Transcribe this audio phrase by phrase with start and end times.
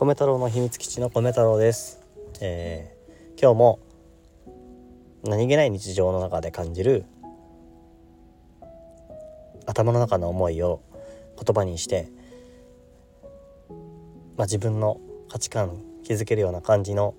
[0.00, 2.00] 米太郎の秘密基地の米太郎です、
[2.40, 3.80] えー、今日も
[5.22, 7.04] 何気ない日常の中で感じる
[9.66, 10.80] 頭の中の思いを
[11.36, 12.08] 言葉にして、
[14.38, 14.98] まあ、自分の
[15.28, 17.14] 価値観気づけるような感じの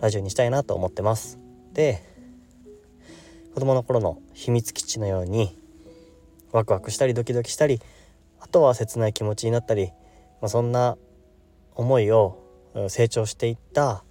[0.00, 1.38] ラジオにしたいなと思ってます。
[1.74, 2.02] で
[3.52, 5.54] 子供の頃の秘密基地のように
[6.50, 7.78] ワクワクしたりドキドキしたり
[8.40, 9.88] あとは切ない気持ちになったり、
[10.40, 10.96] まあ、そんな
[11.80, 12.38] 思いを
[12.88, 14.04] 成長していった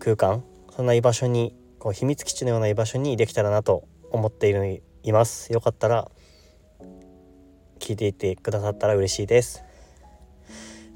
[0.00, 0.42] 空間
[0.74, 5.52] そんな居場所にこう秘密基地のような居場所にできたらなと思っているいます。
[5.52, 6.10] よかったら
[7.78, 9.62] 聞いていてくださったら嬉しいです。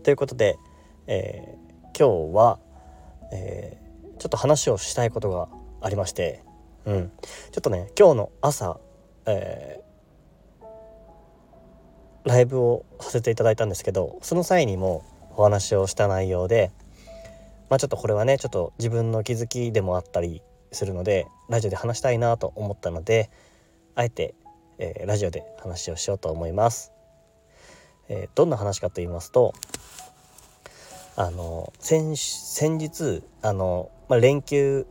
[0.03, 0.59] ということで、
[1.07, 2.59] えー、今日は、
[3.33, 5.49] えー、ちょっと話をしたいことが
[5.81, 6.43] ありまして
[6.87, 7.13] うん。
[7.53, 8.81] ちょっとね今日の朝、
[9.27, 15.05] えー、ライブをさせていただいたんですけどその際にも
[15.41, 16.71] お話をした内容で
[17.71, 23.31] まあちょっとこれはねちょっと自分の気づきでもあったりするのでラジオで話したいなと思ったので
[23.95, 24.35] あえて、
[24.79, 26.93] えー、ラジオで話をしようと思います。
[28.09, 29.55] えー、どんな話かと言いますと
[31.17, 34.87] あの先先日あの、まあ、連休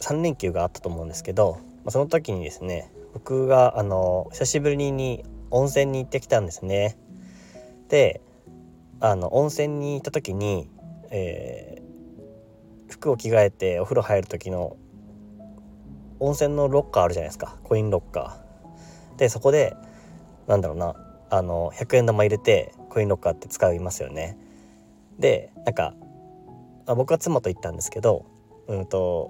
[0.00, 6.98] 3連休があったと思うんですけど、まあ、その時にですね僕があの久しぶりに温泉に行ってきたんですね。
[7.88, 8.20] で
[9.04, 10.70] あの温泉に行った時に、
[11.10, 14.78] えー、服を着替えてお風呂入る時の
[16.20, 17.58] 温泉のロッカーあるじゃないですか。
[17.64, 19.18] コインロッカー。
[19.18, 19.76] でそこで
[20.46, 20.96] なんだろうな
[21.28, 24.38] あの100円玉入れてコインロッカーって使いますよね。
[25.18, 25.94] でなんか
[26.86, 28.24] あ僕は妻と行ったんですけど
[28.68, 29.28] うんと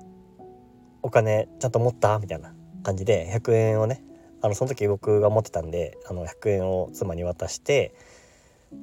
[1.03, 2.21] お金ちゃんと持った？
[2.21, 4.05] みたいな感じで100円をね
[4.41, 7.97] あのその時僕が持ってたんであの100円を妻に渡して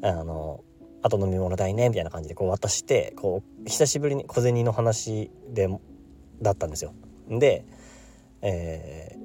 [0.04, 0.66] あの
[1.04, 5.68] あと飲み物代ねみたいな感じでこう渡してこう久しぶりに小銭の話で
[6.42, 6.94] だったんですよ。
[7.30, 7.66] で、
[8.42, 9.18] え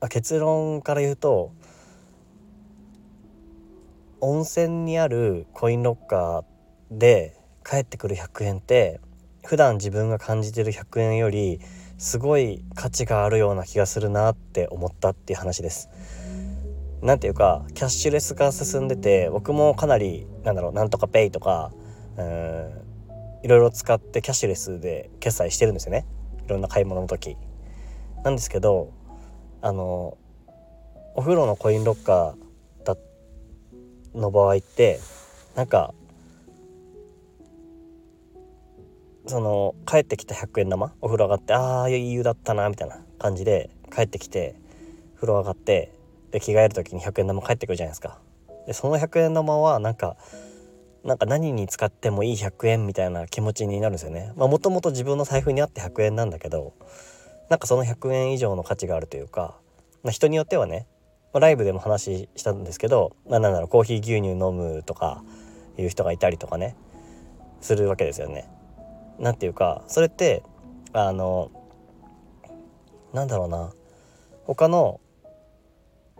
[0.00, 1.52] ー、結論から言うと
[4.20, 6.44] 温泉にあるコインロッカー
[6.90, 9.00] で帰ってくる100円って
[9.44, 11.60] 普段自分が感じてる100円より
[11.98, 15.88] すごい価値があるような気がするなって思ったっていう話です。
[17.02, 21.72] 何ていうかキャッシュレス化進んでて僕もかなりなんだろうなんとかペイとか
[23.42, 26.06] いろいろ使ってキャッシュレスで決済してるんですよね。
[26.44, 27.36] いろんな買い物の時。
[28.22, 28.92] なんですけど
[29.62, 30.18] あの
[31.14, 32.96] お風呂のコインロッカーだ
[34.14, 35.00] の場合って
[35.56, 35.94] なんか
[39.26, 44.54] その帰ってきた100円玉お風呂上がってああいい湯だったなみたいな感じで帰ってきて
[45.14, 45.92] 風呂上がって
[46.30, 48.18] で着替える時に100円玉返ってくるじゃないですか。
[48.66, 50.16] でその100円玉はなんか
[51.04, 54.32] なんか何に使ってもいい100円みたいな気持ちになるんですよね。
[54.36, 56.74] まあもともと自分の財布にあって100円なんだけど
[57.48, 59.56] なんかその100円以上の価値があるというか、
[60.02, 60.86] まあ、人によってはね、
[61.32, 65.22] まあ、ライブでも話したんですけど、まあ、なんだろうコーヒー牛乳飲むとか
[65.78, 66.76] いう人がいたりとかね
[67.60, 68.48] するわけですよね。
[69.18, 70.42] なんていうかそれって
[70.92, 71.50] あの
[73.12, 73.72] なんだろうな
[74.44, 75.00] 他の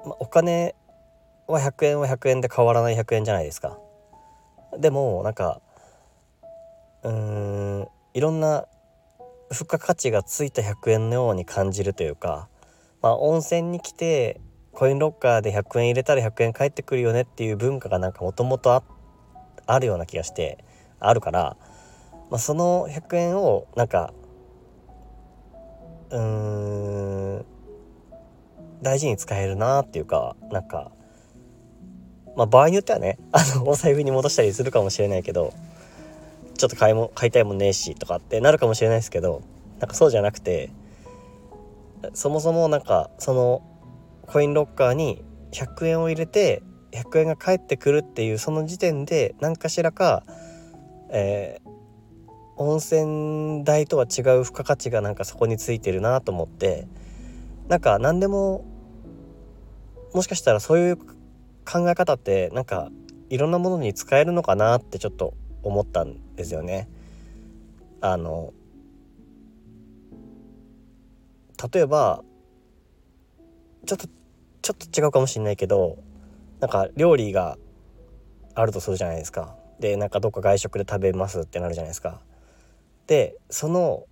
[0.05, 0.75] まお金
[1.47, 3.79] は100円は100円で変わらない100円じゃないですか。
[4.79, 5.61] でもなんか
[7.03, 8.67] うーんいろんな
[9.51, 12.49] 付加価値がついた100円のように感じるというか、
[13.03, 14.41] まあ、温泉に来て
[14.73, 18.85] コインロッカーで100円入れたら100円返ってくるよねっていう文化がなんかもともと
[19.67, 20.65] あるような気がして
[21.01, 21.57] あるから、
[22.31, 24.13] まあ、その100円をなんか
[26.11, 27.30] うーん
[28.83, 30.91] 大事に使えるなっていうかなんか
[32.37, 35.53] まあ場合によってはね あのお財布に戻したりするかもしれないけど
[36.57, 39.43] ちょっと買いも買いたいもんねえしとかってなるかもしれないですけど
[39.79, 40.71] なんかそうじゃなくて
[42.15, 43.63] そもそもなんかその
[44.27, 46.63] コインロッカーに100円を入れて
[46.93, 50.25] 100円が返ってくるっていうその時点で何かしらか、
[51.11, 51.71] えー、
[52.57, 56.87] 温泉代とは違う付加価値がなんかそこについてるなと思って
[57.69, 58.65] なんか何でも
[60.13, 62.91] もしかしたらそういう考え方ってなんか
[63.29, 66.89] いろんなものに使えるのかなってちょっと思ったんですよね。
[68.01, 68.53] あの
[71.73, 72.25] 例えば
[73.87, 74.09] ちょっと
[74.63, 75.99] ちょっと違うかもしれないけど
[76.61, 77.57] なんか料理が
[78.55, 79.57] あるとするじゃないですか。
[79.79, 82.21] でなんかどっか外食で食べますってなるじゃないですか。
[83.07, 84.05] でその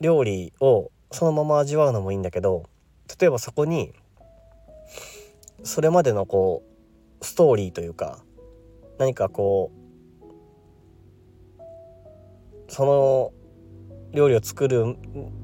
[0.00, 2.64] 料理をそのまま味わうのもいいんだけど
[3.20, 3.92] 例えばそこに
[5.64, 6.62] それまでのこ
[7.20, 8.22] うストーリーというか
[8.98, 9.72] 何かこ
[12.68, 13.32] うその
[14.12, 14.96] 料理を作る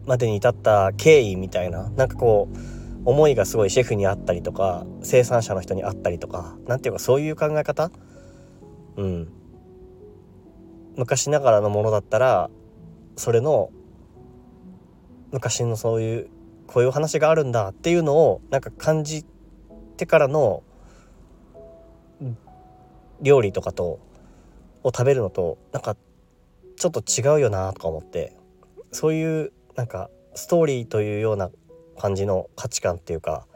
[0.06, 2.56] までに至った経緯みたいななんかこう
[3.04, 7.90] 思いがすごいシェフにあったりとか生産者の人にあったりとか何ていうかそういう考え方？
[8.96, 9.32] うん。
[10.96, 12.50] 昔ながらのものだったら
[13.16, 13.70] それの
[15.32, 16.30] 昔のそういう
[16.66, 19.24] こういう話があるんだっていうのをなんか感じ
[20.00, 20.62] てからの
[23.20, 24.00] 料理とかと
[24.82, 25.96] を食べるのとなんか
[26.76, 28.34] ちょっと違うよなとか思って
[28.92, 31.50] そういうなんかストーリーというような
[31.98, 33.46] 感じの価値観っていうか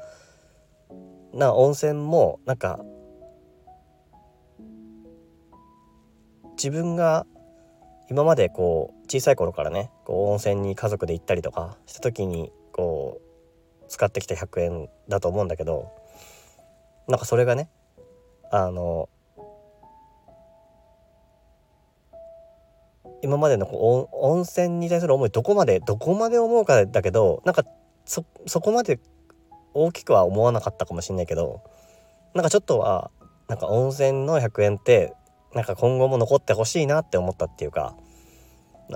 [1.32, 2.78] な温泉もなんか
[6.56, 7.26] 自分が
[8.10, 13.24] 今までこう小さい頃からねこう温泉に家族で行ったりとかした時にこう
[13.88, 16.03] 使ってきた100円だと思うんだけど
[17.08, 17.68] なんかそれがね
[18.50, 19.08] あの
[23.22, 27.64] 今までのこう温泉に対する思いどこまでどこまで思うかだけどなんか
[28.04, 29.00] そそこまで
[29.72, 31.62] 大きくは思わなかったかもしんないけど
[32.34, 33.10] なんかちょっとは
[33.48, 35.14] なんか温泉の100円って
[35.54, 37.96] なんか今後も残ってほしいなって思ったっていうか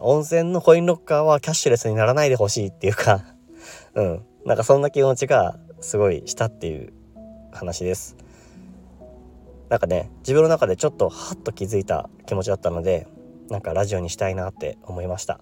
[0.01, 3.25] 温泉のコインロッカーはキャッシュレスにならないでほしいっていうか
[3.95, 4.25] うん。
[4.45, 6.93] なんかそんな気持ちがすごいしたっていう
[7.59, 8.17] 話です。
[9.69, 13.07] なんかね自分の中でちょっとハッと気づいた気持ちだったので
[13.51, 15.41] なんかラジオにしたいなって思いました。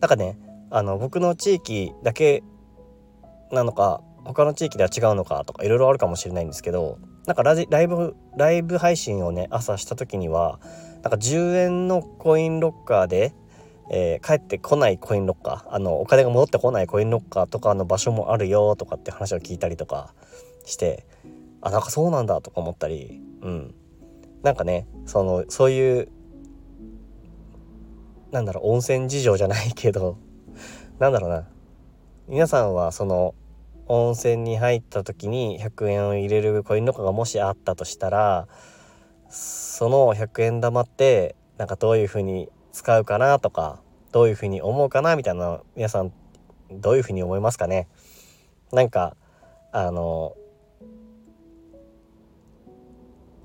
[0.00, 0.38] なんかね
[0.70, 2.42] あの僕の地域だけ
[3.52, 10.60] なのか他の地域では違うのかとかいろいろあるかもしれないんですけどなんかラジライブライブ配信をね朝した時には
[11.02, 13.34] なんか10円のコインロッカーで、
[13.90, 20.14] えー、帰ってこないコインロッカーあのお金が戻ってこないコインロッカーとかの場所もあるよとかって話を聞いたりとか
[20.70, 21.06] して
[21.60, 23.74] あなんかそうなんだとか思ったりうん。
[24.42, 26.08] なんかねそのそういう
[28.30, 30.16] なんだろう温泉事情じゃないけど
[30.98, 31.48] なんだろうな。
[32.28, 33.34] 皆さんはその
[33.88, 38.46] 温泉に入った時に100円を入れるコインロッカーがもしあったとしたら
[39.28, 43.80] その100円玉ってなんかどういう風に使うかなとか
[44.12, 46.12] どういう風に思うかなみたいな皆さん
[46.70, 47.88] どういう風に思いますかね。
[48.70, 49.16] なんか
[49.72, 50.36] あの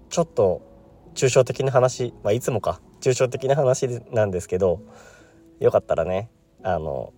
[0.10, 0.62] ちょっと
[1.14, 2.82] 抽象的な話、まあ、いつもか。
[3.02, 4.82] 抽象的な話なんですけど
[5.60, 6.32] よかったらね
[6.64, 7.14] あの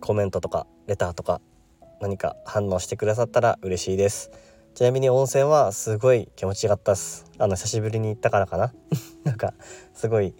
[0.00, 1.40] コメントとかレターとか
[2.00, 4.30] 何か反応してくださったら嬉しいです。
[4.74, 7.24] ちなみに温泉はすごい気持ちよかったっす。
[7.38, 8.74] あの久しぶりに行ったからかな。
[9.24, 9.54] なんか
[9.94, 10.34] すごい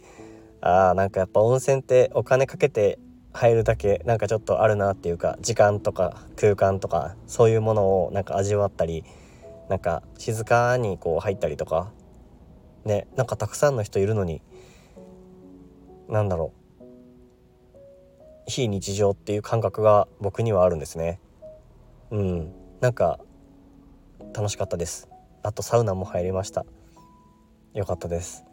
[0.61, 2.99] あーなんかやっぱ温泉ってお金かけて
[3.33, 9.05] 入るだけなんかちょっとあるなっていうか時間とか空間とかそういうものをなんか味わったり
[9.69, 11.93] なんか静かにこう入ったりとか。
[12.85, 14.43] ねなんかたくさんの人いるのに
[16.09, 16.85] なんだろう。
[18.47, 21.21] 非日常っていう感覚が僕にはあるんですね。
[22.11, 22.53] うん。
[22.81, 23.21] なんか
[24.35, 25.09] 楽しかったです。
[25.43, 26.67] あとサウナも入りました。
[27.75, 28.45] よかったです。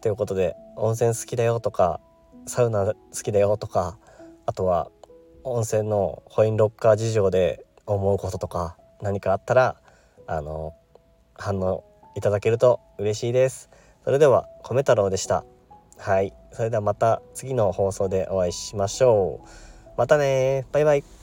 [0.00, 2.00] ということで温泉好きだよとか
[2.46, 3.98] サウナ好きだよとか
[4.46, 4.90] あとは
[5.44, 9.80] 温泉のコインロッカー事情で思うこととか何かあったら
[10.28, 10.74] あの
[11.34, 13.70] 反応いただけると嬉しいです。
[14.04, 15.44] それでは米太郎でした。
[15.96, 16.34] はい。
[16.52, 19.48] それではまた次の放送でお会いしましょう。
[19.96, 21.17] またねバイバイ。